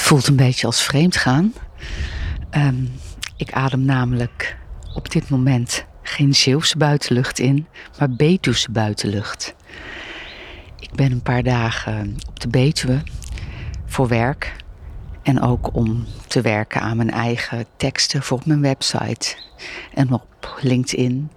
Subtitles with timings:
[0.00, 1.52] voelt een beetje als vreemd gaan.
[2.50, 2.84] Ehm,
[3.36, 4.56] ik adem namelijk
[4.94, 7.66] op dit moment geen Zeeuwse buitenlucht in,
[7.98, 9.54] maar Betuwse buitenlucht.
[10.78, 13.02] Ik ben een paar dagen op de Betuwe
[13.86, 14.56] voor werk
[15.22, 19.36] en ook om te werken aan mijn eigen teksten voor op mijn website
[19.94, 21.30] en op LinkedIn.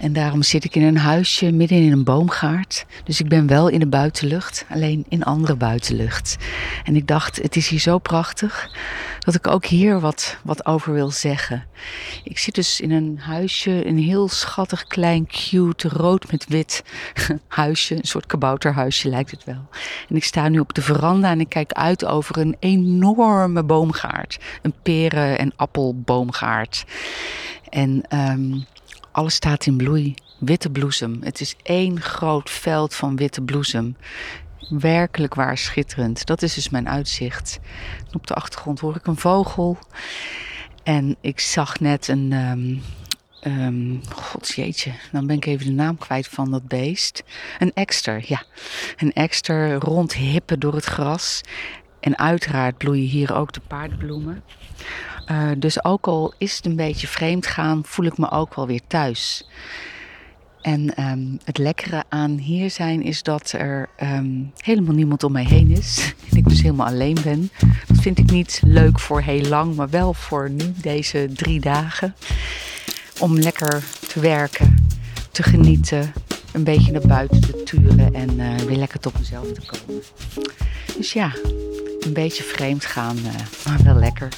[0.00, 2.86] En daarom zit ik in een huisje midden in een boomgaard.
[3.04, 6.36] Dus ik ben wel in de buitenlucht, alleen in andere buitenlucht.
[6.84, 8.70] En ik dacht, het is hier zo prachtig
[9.18, 11.64] dat ik ook hier wat, wat over wil zeggen.
[12.24, 16.82] Ik zit dus in een huisje, een heel schattig klein, cute, rood met wit
[17.48, 17.94] huisje.
[17.94, 19.68] Een soort kabouterhuisje lijkt het wel.
[20.08, 24.38] En ik sta nu op de veranda en ik kijk uit over een enorme boomgaard.
[24.62, 26.84] Een peren- en appelboomgaard.
[27.68, 28.64] En um,
[29.12, 30.14] alles staat in bloei.
[30.38, 31.18] Witte bloesem.
[31.22, 33.96] Het is één groot veld van witte bloesem.
[34.68, 36.26] Werkelijk waar schitterend.
[36.26, 37.58] Dat is dus mijn uitzicht.
[38.12, 39.78] op de achtergrond hoor ik een vogel.
[40.82, 42.32] En ik zag net een.
[42.32, 42.82] Um,
[43.44, 47.22] um, godsjeetje, dan ben ik even de naam kwijt van dat beest.
[47.58, 48.42] Een ekster, ja.
[48.96, 51.40] Een ekster rondhippen door het gras.
[52.00, 54.42] En uiteraard bloeien hier ook de paardbloemen.
[55.30, 58.66] Uh, dus ook al is het een beetje vreemd gaan, voel ik me ook wel
[58.66, 59.48] weer thuis.
[60.60, 65.44] En um, het lekkere aan hier zijn is dat er um, helemaal niemand om mij
[65.44, 65.98] heen is.
[66.30, 67.50] En ik dus helemaal alleen ben.
[67.86, 72.14] Dat vind ik niet leuk voor heel lang, maar wel voor nu, deze drie dagen.
[73.18, 74.88] Om lekker te werken,
[75.30, 76.12] te genieten,
[76.52, 80.02] een beetje naar buiten te turen en uh, weer lekker tot mezelf te komen.
[80.96, 81.32] Dus ja,
[82.10, 83.24] een beetje vreemd gaan, uh,
[83.66, 84.28] maar wel lekker.